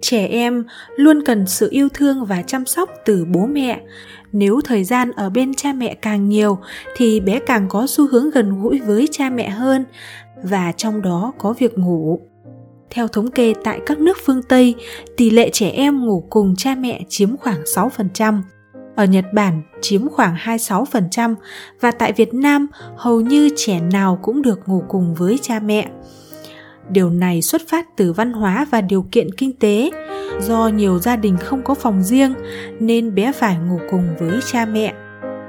trẻ 0.00 0.26
em 0.26 0.64
luôn 0.96 1.24
cần 1.24 1.46
sự 1.46 1.68
yêu 1.70 1.88
thương 1.94 2.24
và 2.24 2.42
chăm 2.42 2.66
sóc 2.66 2.90
từ 3.04 3.24
bố 3.24 3.46
mẹ 3.46 3.80
nếu 4.32 4.60
thời 4.64 4.84
gian 4.84 5.10
ở 5.10 5.30
bên 5.30 5.54
cha 5.54 5.72
mẹ 5.72 5.94
càng 5.94 6.28
nhiều 6.28 6.58
thì 6.96 7.20
bé 7.20 7.40
càng 7.46 7.68
có 7.68 7.86
xu 7.86 8.08
hướng 8.08 8.30
gần 8.30 8.62
gũi 8.62 8.78
với 8.78 9.08
cha 9.10 9.30
mẹ 9.30 9.48
hơn 9.48 9.84
và 10.42 10.72
trong 10.72 11.02
đó 11.02 11.32
có 11.38 11.54
việc 11.58 11.78
ngủ 11.78 12.20
theo 12.90 13.08
thống 13.08 13.30
kê 13.30 13.54
tại 13.64 13.80
các 13.86 14.00
nước 14.00 14.18
phương 14.24 14.42
Tây, 14.42 14.74
tỷ 15.16 15.30
lệ 15.30 15.50
trẻ 15.52 15.70
em 15.70 16.06
ngủ 16.06 16.26
cùng 16.30 16.56
cha 16.56 16.74
mẹ 16.74 17.02
chiếm 17.08 17.36
khoảng 17.36 17.62
6%. 17.62 18.42
Ở 18.96 19.04
Nhật 19.04 19.24
Bản 19.34 19.62
chiếm 19.80 20.08
khoảng 20.08 20.36
26% 20.36 21.34
và 21.80 21.90
tại 21.90 22.12
Việt 22.12 22.34
Nam 22.34 22.66
hầu 22.96 23.20
như 23.20 23.48
trẻ 23.56 23.80
nào 23.80 24.18
cũng 24.22 24.42
được 24.42 24.68
ngủ 24.68 24.82
cùng 24.88 25.14
với 25.14 25.38
cha 25.42 25.60
mẹ. 25.60 25.90
Điều 26.92 27.10
này 27.10 27.42
xuất 27.42 27.62
phát 27.68 27.96
từ 27.96 28.12
văn 28.12 28.32
hóa 28.32 28.66
và 28.70 28.80
điều 28.80 29.06
kiện 29.12 29.34
kinh 29.34 29.52
tế. 29.52 29.90
Do 30.40 30.68
nhiều 30.68 30.98
gia 30.98 31.16
đình 31.16 31.36
không 31.36 31.62
có 31.62 31.74
phòng 31.74 32.02
riêng 32.02 32.34
nên 32.80 33.14
bé 33.14 33.32
phải 33.32 33.56
ngủ 33.68 33.78
cùng 33.90 34.04
với 34.18 34.40
cha 34.46 34.66
mẹ. 34.66 34.94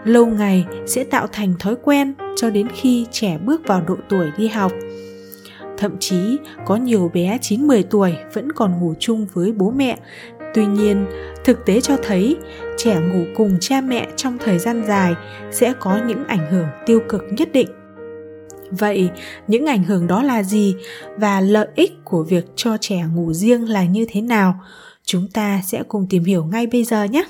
Lâu 0.06 0.26
ngày 0.26 0.66
sẽ 0.86 1.04
tạo 1.04 1.28
thành 1.28 1.54
thói 1.60 1.76
quen 1.84 2.14
cho 2.36 2.50
đến 2.50 2.68
khi 2.76 3.06
trẻ 3.12 3.38
bước 3.38 3.62
vào 3.68 3.82
độ 3.88 3.96
tuổi 4.10 4.32
đi 4.38 4.48
học. 4.48 4.72
Thậm 5.78 5.96
chí 6.00 6.38
có 6.66 6.76
nhiều 6.76 7.12
bé 7.14 7.38
9-10 7.42 7.84
tuổi 7.90 8.14
vẫn 8.34 8.52
còn 8.52 8.80
ngủ 8.80 8.94
chung 9.00 9.28
với 9.34 9.52
bố 9.52 9.72
mẹ. 9.72 9.98
Tuy 10.54 10.66
nhiên, 10.66 11.06
thực 11.44 11.66
tế 11.66 11.82
cho 11.82 11.98
thấy 12.04 12.38
trẻ 12.78 13.00
ngủ 13.00 13.24
cùng 13.36 13.58
cha 13.60 13.82
mẹ 13.82 14.08
trong 14.16 14.38
thời 14.38 14.60
gian 14.60 14.84
dài 14.88 15.14
sẽ 15.52 15.74
có 15.80 16.00
những 16.08 16.26
ảnh 16.28 16.52
hưởng 16.52 16.68
tiêu 16.86 17.00
cực 17.10 17.24
nhất 17.32 17.50
định. 17.54 17.81
Vậy, 18.72 19.10
những 19.48 19.66
ảnh 19.66 19.84
hưởng 19.84 20.08
đó 20.08 20.24
là 20.24 20.44
gì 20.44 20.76
và 21.18 21.42
lợi 21.42 21.68
ích 21.76 21.92
của 22.06 22.24
việc 22.24 22.46
cho 22.56 22.78
trẻ 22.82 23.04
ngủ 23.14 23.34
riêng 23.34 23.70
là 23.70 23.86
như 23.86 24.06
thế 24.10 24.22
nào? 24.22 24.60
Chúng 25.06 25.28
ta 25.34 25.62
sẽ 25.66 25.84
cùng 25.88 26.08
tìm 26.10 26.24
hiểu 26.24 26.46
ngay 26.46 26.68
bây 26.68 26.84
giờ 26.84 27.04
nhé. 27.04 27.24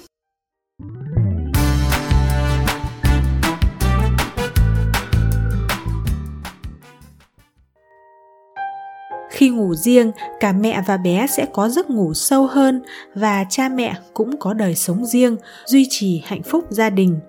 khi 9.42 9.50
ngủ 9.50 9.76
riêng 9.76 10.11
cả 10.39 10.52
mẹ 10.52 10.83
và 10.88 10.98
bé 10.98 11.28
sẽ 11.28 11.45
có 11.53 11.70
giấc 11.70 11.89
ngủ 11.89 12.14
sâu 12.14 12.48
hơn 12.48 12.81
và 13.16 13.45
cha 13.50 13.70
mẹ 13.70 13.95
cũng 14.14 14.38
có 14.39 14.53
đời 14.53 14.76
sống 14.76 15.05
riêng 15.05 15.38
duy 15.66 15.88
trì 15.89 16.22
hạnh 16.26 16.44
phúc 16.44 16.66
gia 16.70 16.89
đình 16.89 17.20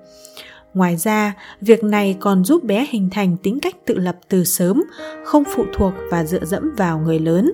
ngoài 0.74 0.96
ra 0.96 1.34
việc 1.60 1.84
này 1.84 2.16
còn 2.20 2.44
giúp 2.44 2.64
bé 2.64 2.86
hình 2.90 3.10
thành 3.10 3.36
tính 3.42 3.60
cách 3.60 3.76
tự 3.86 3.94
lập 3.94 4.16
từ 4.28 4.44
sớm 4.44 4.82
không 5.24 5.44
phụ 5.54 5.64
thuộc 5.74 5.92
và 6.10 6.24
dựa 6.24 6.44
dẫm 6.44 6.74
vào 6.76 6.98
người 6.98 7.18
lớn. 7.18 7.52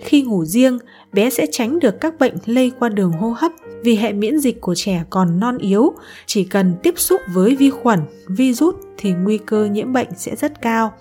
Khi 0.00 0.22
ngủ 0.22 0.44
riêng 0.44 0.78
bé 1.12 1.30
sẽ 1.30 1.46
tránh 1.52 1.78
được 1.78 2.00
các 2.00 2.18
bệnh 2.18 2.34
lây 2.46 2.72
qua 2.78 2.88
đường 2.88 3.12
hô 3.12 3.34
hấp 3.36 3.52
vì 3.82 3.96
hệ 3.96 4.12
miễn 4.12 4.38
dịch 4.38 4.60
của 4.60 4.74
trẻ 4.74 5.04
còn 5.10 5.40
non 5.40 5.58
yếu. 5.58 5.94
Chỉ 6.26 6.44
cần 6.44 6.74
tiếp 6.82 6.94
xúc 6.96 7.20
với 7.32 7.56
vi 7.56 7.70
khuẩn 7.70 8.00
virus 8.28 8.74
thì 8.98 9.12
nguy 9.12 9.38
cơ 9.38 9.64
nhiễm 9.64 9.92
bệnh 9.92 10.08
sẽ 10.16 10.36
rất 10.36 10.62
cao. 10.62 10.92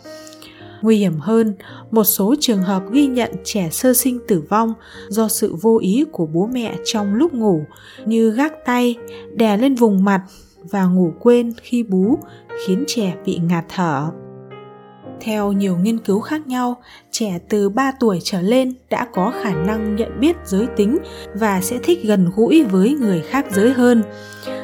Nguy 0.82 0.98
hiểm 0.98 1.20
hơn, 1.20 1.56
một 1.92 2.04
số 2.04 2.36
trường 2.40 2.62
hợp 2.62 2.84
ghi 2.92 3.08
nhận 3.08 3.32
trẻ 3.44 3.70
sơ 3.72 3.94
sinh 3.94 4.20
tử 4.28 4.44
vong 4.50 4.74
do 5.08 5.28
sự 5.28 5.56
vô 5.56 5.80
ý 5.82 6.06
của 6.12 6.26
bố 6.26 6.50
mẹ 6.54 6.76
trong 6.86 7.16
lúc 7.16 7.34
ngủ 7.34 7.66
như 8.06 8.32
gác 8.32 8.54
tay, 8.66 8.96
đè 9.36 9.58
lên 9.58 9.76
vùng 9.76 10.04
mặt 10.04 10.22
và 10.72 10.86
ngủ 10.86 11.14
quên 11.20 11.54
khi 11.62 11.84
bú 11.84 12.18
khiến 12.66 12.84
trẻ 12.88 13.16
bị 13.26 13.40
ngạt 13.44 13.66
thở. 13.70 14.12
Theo 15.22 15.52
nhiều 15.52 15.78
nghiên 15.78 15.98
cứu 15.98 16.20
khác 16.20 16.48
nhau, 16.48 16.78
trẻ 17.12 17.40
từ 17.50 17.70
3 17.70 17.92
tuổi 18.00 18.20
trở 18.24 18.42
lên 18.42 18.74
đã 18.90 19.08
có 19.14 19.34
khả 19.44 19.54
năng 19.54 19.96
nhận 19.96 20.20
biết 20.20 20.36
giới 20.46 20.68
tính 20.68 20.98
và 21.36 21.62
sẽ 21.62 21.80
thích 21.84 22.00
gần 22.04 22.32
gũi 22.36 22.64
với 22.64 22.96
người 23.00 23.22
khác 23.22 23.46
giới 23.52 23.74
hơn. 23.74 24.04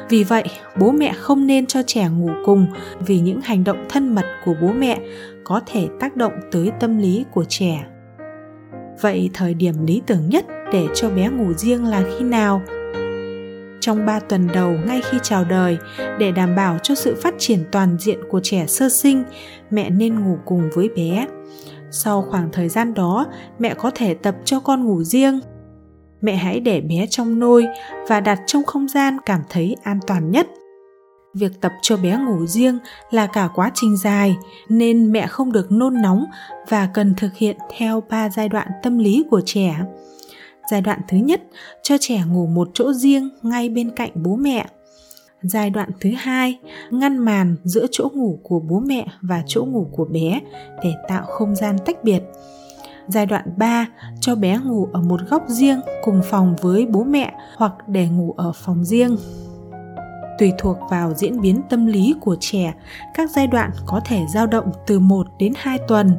Vì 0.10 0.24
vậy, 0.24 0.44
bố 0.80 0.92
mẹ 0.92 1.14
không 1.18 1.48
nên 1.48 1.66
cho 1.66 1.82
trẻ 1.88 2.10
ngủ 2.10 2.30
cùng 2.46 2.68
vì 3.00 3.20
những 3.20 3.42
hành 3.42 3.64
động 3.64 3.86
thân 3.90 4.16
mật 4.16 4.26
của 4.46 4.54
bố 4.62 4.68
mẹ 4.68 5.00
có 5.44 5.62
thể 5.66 5.88
tác 6.00 6.16
động 6.16 6.34
tới 6.52 6.72
tâm 6.80 6.98
lý 6.98 7.26
của 7.32 7.46
trẻ. 7.50 7.86
Vậy 9.02 9.30
thời 9.34 9.54
điểm 9.54 9.86
lý 9.86 10.02
tưởng 10.06 10.30
nhất 10.30 10.46
để 10.74 10.88
cho 10.96 11.10
bé 11.10 11.30
ngủ 11.30 11.54
riêng 11.54 11.86
là 11.86 12.04
khi 12.18 12.26
nào? 12.26 12.62
Trong 13.80 14.06
3 14.06 14.20
tuần 14.20 14.48
đầu 14.54 14.72
ngay 14.86 15.02
khi 15.12 15.18
chào 15.24 15.44
đời, 15.44 15.78
để 16.20 16.32
đảm 16.32 16.56
bảo 16.56 16.78
cho 16.84 16.96
sự 16.96 17.16
phát 17.22 17.34
triển 17.38 17.64
toàn 17.72 17.98
diện 18.00 18.20
của 18.30 18.40
trẻ 18.44 18.66
sơ 18.68 18.90
sinh, 18.90 19.24
mẹ 19.70 19.90
nên 19.90 20.20
ngủ 20.20 20.38
cùng 20.46 20.70
với 20.74 20.90
bé. 20.96 21.28
Sau 21.92 22.22
khoảng 22.22 22.50
thời 22.52 22.70
gian 22.70 22.94
đó, 22.94 23.26
mẹ 23.60 23.74
có 23.74 23.92
thể 23.96 24.14
tập 24.14 24.36
cho 24.46 24.60
con 24.60 24.86
ngủ 24.86 25.04
riêng. 25.04 25.40
Mẹ 26.22 26.36
hãy 26.36 26.60
để 26.60 26.82
bé 26.82 27.06
trong 27.10 27.40
nôi 27.40 27.66
và 28.08 28.20
đặt 28.20 28.40
trong 28.46 28.64
không 28.64 28.88
gian 28.88 29.18
cảm 29.26 29.42
thấy 29.50 29.76
an 29.84 30.00
toàn 30.08 30.32
nhất 30.32 30.48
việc 31.34 31.62
tập 31.62 31.72
cho 31.82 31.98
bé 31.98 32.18
ngủ 32.18 32.46
riêng 32.46 32.80
là 33.12 33.28
cả 33.28 33.50
quá 33.56 33.72
trình 33.74 33.98
dài 33.98 34.38
nên 34.70 35.12
mẹ 35.12 35.28
không 35.28 35.52
được 35.52 35.72
nôn 35.72 36.02
nóng 36.02 36.26
và 36.70 36.90
cần 36.94 37.14
thực 37.18 37.36
hiện 37.36 37.58
theo 37.78 38.04
ba 38.10 38.30
giai 38.30 38.50
đoạn 38.50 38.68
tâm 38.84 38.98
lý 38.98 39.24
của 39.30 39.42
trẻ 39.46 39.76
giai 40.70 40.82
đoạn 40.82 41.00
thứ 41.08 41.18
nhất 41.18 41.42
cho 41.82 41.96
trẻ 42.00 42.24
ngủ 42.28 42.48
một 42.48 42.70
chỗ 42.74 42.94
riêng 42.94 43.30
ngay 43.42 43.70
bên 43.70 43.92
cạnh 43.96 44.12
bố 44.16 44.36
mẹ. 44.36 44.66
Giai 45.42 45.70
đoạn 45.70 45.90
thứ 46.00 46.12
hai 46.18 46.60
ngăn 46.92 47.18
màn 47.18 47.56
giữa 47.64 47.86
chỗ 47.92 48.10
ngủ 48.14 48.40
của 48.44 48.60
bố 48.60 48.80
mẹ 48.80 49.08
và 49.22 49.44
chỗ 49.48 49.66
ngủ 49.66 49.88
của 49.92 50.06
bé 50.06 50.40
để 50.84 50.94
tạo 51.08 51.26
không 51.26 51.56
gian 51.56 51.76
tách 51.86 52.04
biệt. 52.04 52.24
Giai 53.08 53.26
đoạn 53.26 53.46
3 53.58 53.88
cho 54.22 54.36
bé 54.36 54.60
ngủ 54.64 54.88
ở 54.94 55.02
một 55.02 55.20
góc 55.30 55.44
riêng 55.48 55.82
cùng 56.04 56.22
phòng 56.24 56.56
với 56.62 56.86
bố 56.86 57.04
mẹ 57.04 57.34
hoặc 57.56 57.74
để 57.88 58.08
ngủ 58.08 58.34
ở 58.38 58.52
phòng 58.56 58.86
riêng. 58.86 59.18
Tùy 60.40 60.54
thuộc 60.58 60.78
vào 60.90 61.14
diễn 61.14 61.42
biến 61.42 61.62
tâm 61.70 61.86
lý 61.86 62.16
của 62.22 62.38
trẻ, 62.40 62.74
các 63.14 63.30
giai 63.30 63.48
đoạn 63.48 63.72
có 63.86 64.02
thể 64.06 64.20
dao 64.34 64.48
động 64.48 64.72
từ 64.88 65.00
1 65.00 65.28
đến 65.40 65.54
2 65.56 65.78
tuần. 65.88 66.12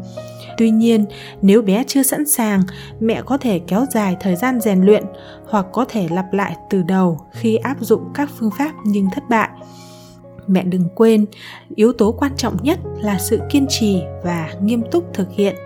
Tuy 0.61 0.71
nhiên, 0.71 1.05
nếu 1.43 1.63
bé 1.63 1.85
chưa 1.87 2.03
sẵn 2.03 2.27
sàng, 2.27 2.63
mẹ 3.01 3.23
có 3.23 3.39
thể 3.39 3.59
kéo 3.59 3.87
dài 3.91 4.17
thời 4.21 4.37
gian 4.37 4.61
rèn 4.61 4.83
luyện 4.83 5.05
hoặc 5.49 5.67
có 5.73 5.85
thể 5.89 6.09
lặp 6.11 6.33
lại 6.33 6.57
từ 6.71 6.83
đầu 6.83 7.19
khi 7.33 7.57
áp 7.57 7.77
dụng 7.81 8.03
các 8.15 8.31
phương 8.39 8.51
pháp 8.59 8.73
nhưng 8.85 9.07
thất 9.15 9.23
bại. 9.31 9.49
Mẹ 10.47 10.65
đừng 10.65 10.89
quên, 10.95 11.27
yếu 11.75 11.93
tố 11.93 12.13
quan 12.13 12.33
trọng 12.37 12.57
nhất 12.63 12.79
là 13.03 13.19
sự 13.19 13.41
kiên 13.51 13.67
trì 13.69 14.03
và 14.25 14.55
nghiêm 14.63 14.83
túc 14.91 15.05
thực 15.15 15.29
hiện 15.33 15.57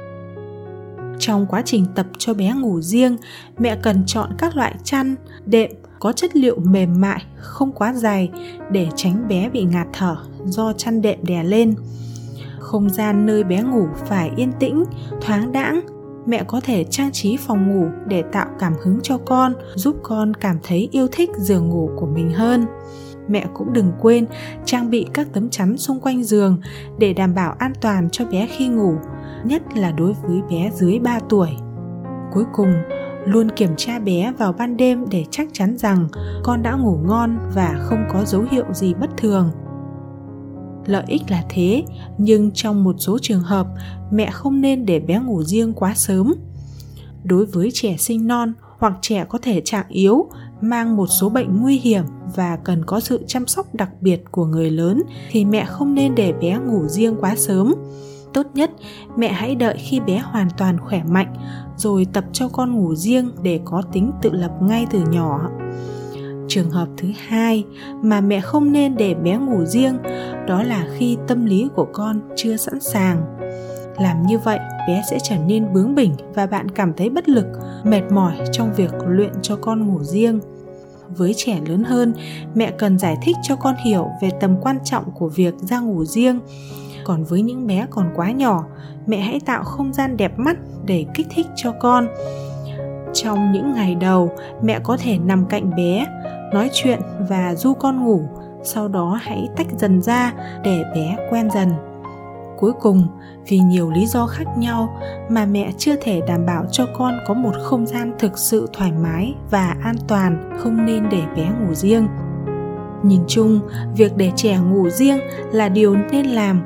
trong 1.18 1.46
quá 1.46 1.62
trình 1.64 1.86
tập 1.94 2.06
cho 2.18 2.34
bé 2.34 2.52
ngủ 2.52 2.80
riêng 2.80 3.16
mẹ 3.58 3.76
cần 3.82 4.02
chọn 4.06 4.30
các 4.38 4.56
loại 4.56 4.74
chăn 4.84 5.14
đệm 5.46 5.70
có 6.00 6.12
chất 6.12 6.36
liệu 6.36 6.60
mềm 6.60 7.00
mại, 7.00 7.22
không 7.36 7.72
quá 7.72 7.92
dày 7.92 8.30
để 8.70 8.88
tránh 8.96 9.28
bé 9.28 9.48
bị 9.48 9.62
ngạt 9.62 9.86
thở 9.92 10.16
do 10.44 10.72
chăn 10.72 11.02
đệm 11.02 11.18
đè 11.22 11.44
lên. 11.44 11.74
Không 12.64 12.88
gian 12.88 13.26
nơi 13.26 13.44
bé 13.44 13.62
ngủ 13.62 13.86
phải 14.06 14.30
yên 14.36 14.52
tĩnh, 14.52 14.84
thoáng 15.20 15.52
đãng. 15.52 15.80
Mẹ 16.26 16.44
có 16.46 16.60
thể 16.64 16.84
trang 16.84 17.12
trí 17.12 17.36
phòng 17.36 17.68
ngủ 17.68 17.86
để 18.06 18.22
tạo 18.32 18.46
cảm 18.58 18.72
hứng 18.82 19.00
cho 19.02 19.18
con, 19.18 19.54
giúp 19.74 19.96
con 20.02 20.34
cảm 20.34 20.58
thấy 20.62 20.88
yêu 20.92 21.08
thích 21.12 21.30
giường 21.36 21.68
ngủ 21.68 21.90
của 21.96 22.06
mình 22.06 22.30
hơn. 22.30 22.66
Mẹ 23.28 23.46
cũng 23.54 23.72
đừng 23.72 23.92
quên 24.00 24.26
trang 24.64 24.90
bị 24.90 25.06
các 25.14 25.28
tấm 25.32 25.50
chắn 25.50 25.76
xung 25.76 26.00
quanh 26.00 26.24
giường 26.24 26.60
để 26.98 27.12
đảm 27.12 27.34
bảo 27.34 27.54
an 27.58 27.72
toàn 27.80 28.08
cho 28.10 28.24
bé 28.24 28.46
khi 28.46 28.68
ngủ, 28.68 28.94
nhất 29.44 29.62
là 29.76 29.90
đối 29.90 30.12
với 30.22 30.42
bé 30.50 30.70
dưới 30.74 30.98
3 30.98 31.18
tuổi. 31.28 31.48
Cuối 32.32 32.44
cùng, 32.52 32.72
luôn 33.26 33.50
kiểm 33.50 33.70
tra 33.76 33.98
bé 33.98 34.32
vào 34.38 34.52
ban 34.52 34.76
đêm 34.76 35.04
để 35.10 35.24
chắc 35.30 35.48
chắn 35.52 35.76
rằng 35.78 36.08
con 36.42 36.62
đã 36.62 36.72
ngủ 36.72 36.98
ngon 37.04 37.38
và 37.54 37.74
không 37.80 38.04
có 38.12 38.24
dấu 38.24 38.44
hiệu 38.50 38.64
gì 38.72 38.94
bất 38.94 39.10
thường 39.16 39.50
lợi 40.86 41.04
ích 41.06 41.22
là 41.28 41.44
thế, 41.48 41.82
nhưng 42.18 42.50
trong 42.50 42.84
một 42.84 42.96
số 42.98 43.18
trường 43.22 43.40
hợp, 43.40 43.66
mẹ 44.12 44.30
không 44.30 44.60
nên 44.60 44.86
để 44.86 45.00
bé 45.00 45.18
ngủ 45.18 45.42
riêng 45.42 45.72
quá 45.72 45.94
sớm. 45.94 46.34
Đối 47.24 47.46
với 47.46 47.70
trẻ 47.74 47.96
sinh 47.96 48.26
non 48.26 48.52
hoặc 48.78 48.92
trẻ 49.00 49.24
có 49.28 49.38
thể 49.42 49.62
trạng 49.64 49.86
yếu, 49.88 50.28
mang 50.60 50.96
một 50.96 51.06
số 51.06 51.28
bệnh 51.28 51.60
nguy 51.60 51.78
hiểm 51.78 52.04
và 52.36 52.56
cần 52.64 52.84
có 52.84 53.00
sự 53.00 53.24
chăm 53.26 53.46
sóc 53.46 53.74
đặc 53.74 53.90
biệt 54.00 54.24
của 54.30 54.46
người 54.46 54.70
lớn 54.70 55.02
thì 55.30 55.44
mẹ 55.44 55.64
không 55.64 55.94
nên 55.94 56.14
để 56.14 56.32
bé 56.32 56.58
ngủ 56.58 56.88
riêng 56.88 57.16
quá 57.20 57.34
sớm. 57.36 57.74
Tốt 58.32 58.46
nhất, 58.54 58.70
mẹ 59.16 59.32
hãy 59.32 59.54
đợi 59.54 59.76
khi 59.78 60.00
bé 60.00 60.18
hoàn 60.18 60.48
toàn 60.58 60.78
khỏe 60.80 61.02
mạnh, 61.08 61.34
rồi 61.76 62.06
tập 62.12 62.24
cho 62.32 62.48
con 62.48 62.72
ngủ 62.72 62.94
riêng 62.94 63.30
để 63.42 63.60
có 63.64 63.82
tính 63.92 64.10
tự 64.22 64.32
lập 64.32 64.52
ngay 64.62 64.86
từ 64.90 65.00
nhỏ 65.10 65.50
trường 66.54 66.70
hợp 66.70 66.88
thứ 66.96 67.08
hai 67.28 67.64
mà 68.02 68.20
mẹ 68.20 68.40
không 68.40 68.72
nên 68.72 68.96
để 68.96 69.14
bé 69.14 69.36
ngủ 69.36 69.64
riêng, 69.64 69.98
đó 70.46 70.62
là 70.62 70.86
khi 70.96 71.16
tâm 71.28 71.44
lý 71.44 71.68
của 71.76 71.86
con 71.92 72.20
chưa 72.36 72.56
sẵn 72.56 72.80
sàng. 72.80 73.38
Làm 73.98 74.22
như 74.26 74.38
vậy, 74.38 74.58
bé 74.88 75.02
sẽ 75.10 75.18
trở 75.22 75.36
nên 75.46 75.72
bướng 75.72 75.94
bỉnh 75.94 76.12
và 76.34 76.46
bạn 76.46 76.68
cảm 76.68 76.92
thấy 76.96 77.10
bất 77.10 77.28
lực, 77.28 77.46
mệt 77.84 78.02
mỏi 78.10 78.34
trong 78.52 78.72
việc 78.76 78.90
luyện 79.06 79.32
cho 79.42 79.56
con 79.56 79.88
ngủ 79.88 80.02
riêng. 80.02 80.40
Với 81.16 81.34
trẻ 81.36 81.60
lớn 81.66 81.84
hơn, 81.84 82.12
mẹ 82.54 82.70
cần 82.78 82.98
giải 82.98 83.16
thích 83.22 83.36
cho 83.42 83.56
con 83.56 83.74
hiểu 83.84 84.08
về 84.22 84.30
tầm 84.40 84.56
quan 84.60 84.78
trọng 84.84 85.04
của 85.10 85.28
việc 85.28 85.54
ra 85.58 85.80
ngủ 85.80 86.04
riêng. 86.04 86.40
Còn 87.04 87.24
với 87.24 87.42
những 87.42 87.66
bé 87.66 87.86
còn 87.90 88.10
quá 88.16 88.32
nhỏ, 88.32 88.64
mẹ 89.06 89.20
hãy 89.20 89.40
tạo 89.40 89.64
không 89.64 89.92
gian 89.92 90.16
đẹp 90.16 90.38
mắt 90.38 90.56
để 90.86 91.06
kích 91.14 91.26
thích 91.30 91.46
cho 91.56 91.72
con 91.80 92.08
trong 93.14 93.52
những 93.52 93.72
ngày 93.72 93.94
đầu 93.94 94.30
mẹ 94.62 94.80
có 94.82 94.96
thể 94.96 95.18
nằm 95.18 95.46
cạnh 95.46 95.70
bé, 95.76 96.06
nói 96.52 96.70
chuyện 96.72 97.00
và 97.28 97.54
du 97.54 97.74
con 97.74 98.04
ngủ, 98.04 98.20
sau 98.62 98.88
đó 98.88 99.18
hãy 99.22 99.48
tách 99.56 99.66
dần 99.78 100.02
ra 100.02 100.32
để 100.64 100.82
bé 100.94 101.16
quen 101.30 101.48
dần. 101.54 101.68
Cuối 102.58 102.72
cùng, 102.80 103.06
vì 103.48 103.58
nhiều 103.58 103.90
lý 103.90 104.06
do 104.06 104.26
khác 104.26 104.44
nhau 104.58 105.00
mà 105.28 105.46
mẹ 105.46 105.72
chưa 105.78 105.96
thể 105.96 106.20
đảm 106.26 106.46
bảo 106.46 106.64
cho 106.70 106.86
con 106.98 107.18
có 107.26 107.34
một 107.34 107.52
không 107.62 107.86
gian 107.86 108.12
thực 108.18 108.38
sự 108.38 108.68
thoải 108.72 108.92
mái 108.92 109.34
và 109.50 109.76
an 109.82 109.96
toàn, 110.08 110.58
không 110.58 110.86
nên 110.86 111.08
để 111.10 111.22
bé 111.36 111.44
ngủ 111.44 111.74
riêng. 111.74 112.08
Nhìn 113.02 113.20
chung, 113.28 113.60
việc 113.96 114.16
để 114.16 114.32
trẻ 114.36 114.58
ngủ 114.58 114.88
riêng 114.90 115.18
là 115.52 115.68
điều 115.68 115.96
nên 116.10 116.26
làm. 116.26 116.62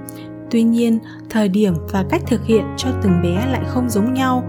Tuy 0.50 0.62
nhiên, 0.62 0.98
thời 1.30 1.48
điểm 1.48 1.74
và 1.92 2.04
cách 2.10 2.22
thực 2.26 2.44
hiện 2.44 2.64
cho 2.76 2.88
từng 3.02 3.22
bé 3.22 3.46
lại 3.50 3.62
không 3.66 3.90
giống 3.90 4.14
nhau 4.14 4.44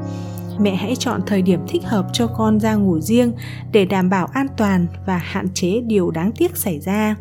mẹ 0.60 0.76
hãy 0.76 0.96
chọn 0.96 1.22
thời 1.28 1.42
điểm 1.42 1.60
thích 1.68 1.84
hợp 1.86 2.06
cho 2.14 2.28
con 2.28 2.60
ra 2.60 2.76
ngủ 2.76 3.00
riêng 3.00 3.34
để 3.72 3.86
đảm 3.86 4.10
bảo 4.10 4.28
an 4.34 4.48
toàn 4.58 4.88
và 5.06 5.18
hạn 5.18 5.48
chế 5.54 5.82
điều 5.82 6.12
đáng 6.12 6.32
tiếc 6.38 6.58
xảy 6.58 6.80
ra. 6.80 7.16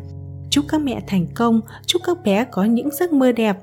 Chúc 0.49 0.65
các 0.69 0.81
mẹ 0.81 1.01
thành 1.07 1.27
công, 1.35 1.61
chúc 1.85 2.01
các 2.05 2.17
bé 2.23 2.45
có 2.51 2.63
những 2.63 2.89
giấc 2.91 3.13
mơ 3.13 3.31
đẹp. 3.31 3.57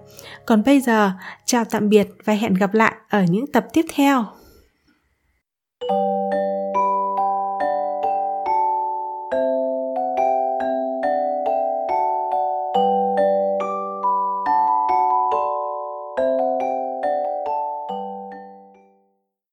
Còn 0.46 0.62
bây 0.67 0.81
giờ, 0.81 1.12
chào 1.44 1.64
tạm 1.64 1.88
biệt 1.88 2.08
và 2.25 2.32
hẹn 2.32 2.55
gặp 2.55 2.75
lại 2.75 2.93
ở 3.08 3.23
những 3.23 3.46
tập 3.52 3.67
tiếp 3.73 3.84
theo. 3.94 4.25